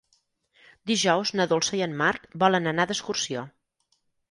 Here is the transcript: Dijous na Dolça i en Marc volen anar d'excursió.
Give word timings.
Dijous 0.91 1.33
na 1.41 1.47
Dolça 1.51 1.77
i 1.81 1.83
en 1.87 1.95
Marc 2.01 2.27
volen 2.47 2.73
anar 2.73 2.89
d'excursió. 2.93 3.47